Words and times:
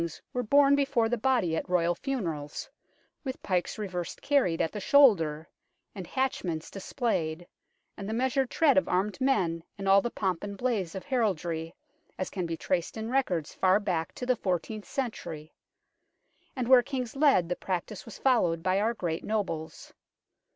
WAXWORKS 0.01 0.17
IN 0.17 0.29
THE 0.33 0.39
ABBEY 0.39 0.55
193 0.57 0.57
were 0.57 0.65
borne 0.65 0.75
before 0.87 1.09
the 1.09 1.21
body 1.21 1.55
at 1.55 1.69
Royal 1.69 1.93
funerals, 1.93 2.69
with 3.23 3.43
pikes 3.43 3.77
reversed 3.77 4.19
carried 4.23 4.59
at 4.59 4.71
the 4.71 4.79
shoulder, 4.79 5.47
and 5.93 6.07
hatchments 6.07 6.71
displayed, 6.71 7.45
and 7.95 8.09
the 8.09 8.13
measured 8.15 8.49
tread 8.49 8.79
of 8.79 8.89
armed 8.89 9.21
men 9.21 9.63
and 9.77 9.87
all 9.87 10.01
the 10.01 10.09
pomp 10.09 10.43
and 10.43 10.57
blaze 10.57 10.95
of 10.95 11.05
heraldry, 11.05 11.75
as 12.17 12.31
can 12.31 12.47
be 12.47 12.57
traced 12.57 12.97
in 12.97 13.11
records 13.11 13.53
far 13.53 13.79
back 13.79 14.15
to 14.15 14.25
the 14.25 14.35
fourteenth 14.35 14.85
century. 14.85 15.53
And 16.55 16.67
where 16.67 16.81
Kings 16.81 17.15
led, 17.15 17.47
the 17.47 17.55
practice 17.55 18.03
was 18.03 18.17
followed 18.17 18.63
by 18.63 18.79
our 18.81 18.95
great 18.95 19.23
nobles. 19.23 19.93